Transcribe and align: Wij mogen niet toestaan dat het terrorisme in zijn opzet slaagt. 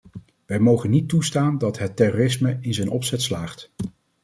Wij 0.45 0.59
mogen 0.59 0.89
niet 0.89 1.09
toestaan 1.09 1.57
dat 1.57 1.77
het 1.77 1.95
terrorisme 1.95 2.57
in 2.61 2.73
zijn 2.73 2.89
opzet 2.89 3.21
slaagt. 3.21 3.71